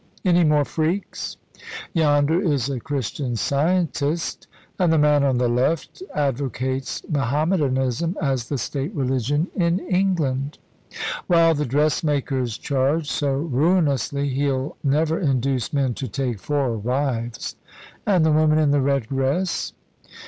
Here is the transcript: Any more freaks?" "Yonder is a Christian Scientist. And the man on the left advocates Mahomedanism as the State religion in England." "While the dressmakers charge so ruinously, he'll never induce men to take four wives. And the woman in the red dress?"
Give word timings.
Any 0.25 0.43
more 0.43 0.65
freaks?" 0.65 1.37
"Yonder 1.93 2.41
is 2.41 2.69
a 2.71 2.79
Christian 2.79 3.35
Scientist. 3.35 4.47
And 4.79 4.91
the 4.91 4.97
man 4.97 5.23
on 5.23 5.37
the 5.37 5.47
left 5.47 6.01
advocates 6.15 7.03
Mahomedanism 7.07 8.17
as 8.19 8.49
the 8.49 8.57
State 8.57 8.95
religion 8.95 9.49
in 9.55 9.77
England." 9.77 10.57
"While 11.27 11.53
the 11.53 11.67
dressmakers 11.67 12.57
charge 12.57 13.11
so 13.11 13.33
ruinously, 13.33 14.29
he'll 14.29 14.75
never 14.83 15.19
induce 15.19 15.71
men 15.71 15.93
to 15.93 16.07
take 16.07 16.39
four 16.39 16.75
wives. 16.77 17.55
And 18.03 18.25
the 18.25 18.31
woman 18.31 18.57
in 18.57 18.71
the 18.71 18.81
red 18.81 19.07
dress?" 19.09 19.71